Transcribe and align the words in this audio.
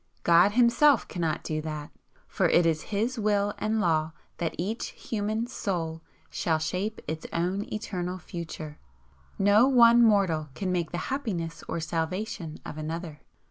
God 0.23 0.53
Himself 0.53 1.07
cannot 1.07 1.43
do 1.43 1.61
that, 1.61 1.91
for 2.27 2.49
it 2.49 2.65
is 2.65 2.89
His 2.89 3.19
Will 3.19 3.53
and 3.59 3.79
Law 3.79 4.13
that 4.39 4.55
each 4.57 4.87
human 4.93 5.45
soul 5.45 6.01
shall 6.31 6.57
shape 6.57 7.01
its 7.07 7.27
own 7.31 7.71
eternal 7.71 8.17
future. 8.17 8.79
No 9.37 9.67
one 9.67 10.01
mortal 10.03 10.49
can 10.55 10.71
make 10.71 10.89
the 10.89 10.97
happiness 11.13 11.63
or 11.67 11.79
salvation 11.79 12.57
of 12.65 12.79
another. 12.79 13.19